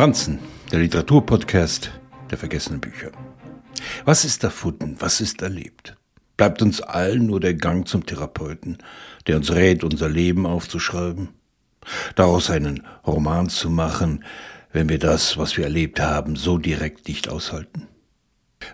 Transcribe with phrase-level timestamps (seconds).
[0.00, 0.38] Franzen,
[0.72, 1.90] der Literaturpodcast
[2.30, 3.10] der vergessenen Bücher.
[4.06, 4.96] Was ist erfunden?
[4.98, 5.94] Was ist erlebt?
[6.38, 8.78] Bleibt uns allen nur der Gang zum Therapeuten,
[9.26, 11.28] der uns rät, unser Leben aufzuschreiben?
[12.14, 14.24] Daraus einen Roman zu machen,
[14.72, 17.86] wenn wir das, was wir erlebt haben, so direkt nicht aushalten?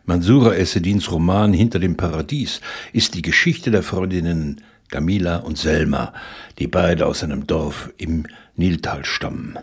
[0.04, 2.60] Mansura Essedins Roman Hinter dem Paradies
[2.92, 6.14] ist die Geschichte der Freundinnen Camila und Selma,
[6.60, 9.58] die beide aus einem Dorf im Niltal stammen.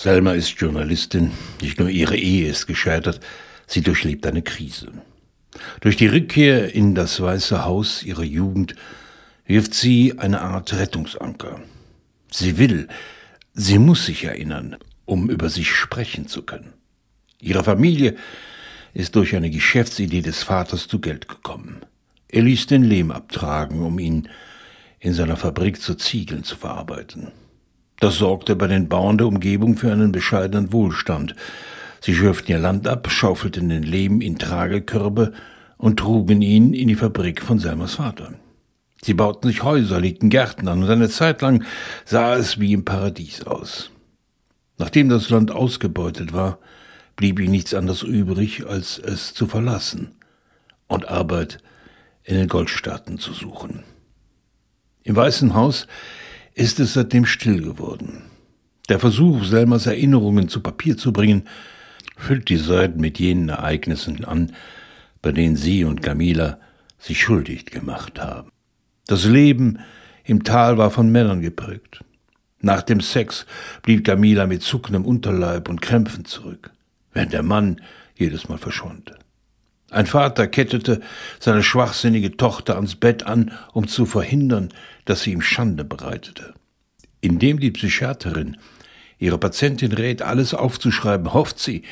[0.00, 3.18] Selma ist Journalistin, nicht nur ihre Ehe ist gescheitert,
[3.66, 4.92] sie durchlebt eine Krise.
[5.80, 8.76] Durch die Rückkehr in das Weiße Haus ihrer Jugend
[9.44, 11.60] wirft sie eine Art Rettungsanker.
[12.30, 12.86] Sie will,
[13.54, 16.74] sie muss sich erinnern, um über sich sprechen zu können.
[17.40, 18.14] Ihre Familie
[18.94, 21.80] ist durch eine Geschäftsidee des Vaters zu Geld gekommen.
[22.28, 24.28] Er ließ den Lehm abtragen, um ihn
[25.00, 27.32] in seiner Fabrik zu Ziegeln zu verarbeiten.
[28.00, 31.34] Das sorgte bei den Bauern der Umgebung für einen bescheidenen Wohlstand.
[32.00, 35.32] Sie schürften ihr Land ab, schaufelten den Lehm in Tragekörbe
[35.76, 38.34] und trugen ihn in die Fabrik von Selmers Vater.
[39.02, 41.64] Sie bauten sich Häuser, legten Gärten an und eine Zeit lang
[42.04, 43.90] sah es wie im Paradies aus.
[44.76, 46.58] Nachdem das Land ausgebeutet war,
[47.16, 50.12] blieb ihm nichts anderes übrig, als es zu verlassen
[50.86, 51.58] und Arbeit
[52.22, 53.82] in den Goldstaaten zu suchen.
[55.02, 55.88] Im Weißen Haus
[56.54, 58.22] ist es seitdem still geworden.
[58.88, 61.44] Der Versuch, Selmers Erinnerungen zu Papier zu bringen,
[62.16, 64.52] füllt die Seiten mit jenen Ereignissen an,
[65.22, 66.58] bei denen sie und Camila
[66.98, 68.50] sich schuldig gemacht haben.
[69.06, 69.78] Das Leben
[70.24, 72.04] im Tal war von Männern geprägt.
[72.60, 73.46] Nach dem Sex
[73.82, 76.72] blieb Camila mit zuckendem Unterleib und Krämpfen zurück,
[77.12, 77.80] während der Mann
[78.16, 79.12] jedes Mal verschwand.
[79.90, 81.00] Ein Vater kettete
[81.40, 84.68] seine schwachsinnige Tochter ans Bett an, um zu verhindern,
[85.06, 86.54] dass sie ihm Schande bereitete.
[87.20, 88.58] Indem die Psychiaterin
[89.18, 91.82] ihre Patientin rät, alles aufzuschreiben, hofft sie,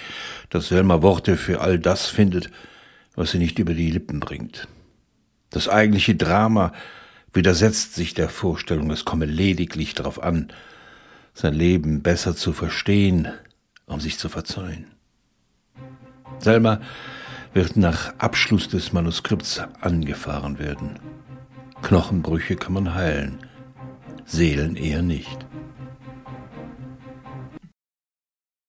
[0.50, 2.50] dass Selma Worte für all das findet,
[3.14, 4.68] was sie nicht über die Lippen bringt.
[5.50, 6.72] Das eigentliche Drama
[7.32, 10.48] widersetzt sich der Vorstellung, es komme lediglich darauf an,
[11.34, 13.28] sein Leben besser zu verstehen,
[13.86, 14.86] um sich zu verzeihen.
[16.38, 16.80] Selma
[17.56, 20.98] wird nach Abschluss des Manuskripts angefahren werden.
[21.80, 23.38] Knochenbrüche kann man heilen,
[24.26, 25.45] Seelen eher nicht.